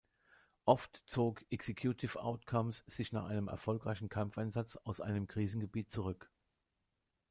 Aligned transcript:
Oft 0.65 0.97
zog 1.05 1.45
Executive 1.51 2.19
Outcomes 2.19 2.83
sich 2.87 3.11
nach 3.11 3.25
einem 3.25 3.47
erfolgreichen 3.47 4.09
Kampfeinsatz 4.09 4.75
aus 4.77 4.99
einem 4.99 5.27
Krisengebiet 5.27 5.91
zurück. 5.91 6.31